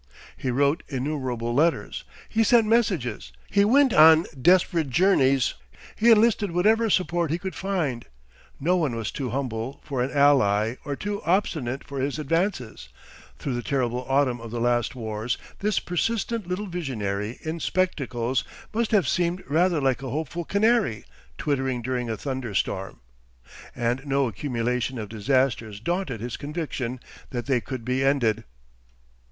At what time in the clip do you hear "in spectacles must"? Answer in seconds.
17.43-18.89